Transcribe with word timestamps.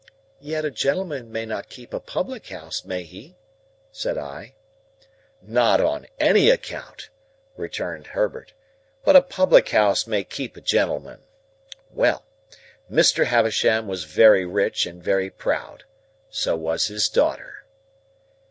"Yet 0.39 0.65
a 0.65 0.71
gentleman 0.71 1.31
may 1.31 1.45
not 1.45 1.69
keep 1.69 1.93
a 1.93 1.99
public 1.99 2.47
house; 2.47 2.83
may 2.83 3.03
he?" 3.03 3.37
said 3.91 4.17
I. 4.17 4.55
"Not 5.43 5.79
on 5.79 6.07
any 6.19 6.49
account," 6.49 7.09
returned 7.55 8.07
Herbert; 8.07 8.53
"but 9.05 9.15
a 9.15 9.21
public 9.21 9.69
house 9.69 10.07
may 10.07 10.23
keep 10.23 10.57
a 10.57 10.61
gentleman. 10.61 11.21
Well! 11.91 12.25
Mr. 12.91 13.25
Havisham 13.27 13.87
was 13.87 14.05
very 14.05 14.43
rich 14.43 14.87
and 14.87 15.03
very 15.03 15.29
proud. 15.29 15.83
So 16.31 16.55
was 16.55 16.87
his 16.87 17.07
daughter." 17.07 17.65